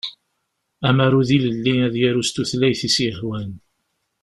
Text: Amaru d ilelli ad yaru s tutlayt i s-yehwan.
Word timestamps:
Amaru 0.89 1.21
d 1.27 1.29
ilelli 1.37 1.73
ad 1.85 1.95
yaru 2.01 2.23
s 2.27 2.29
tutlayt 2.31 2.81
i 2.87 2.89
s-yehwan. 2.95 3.51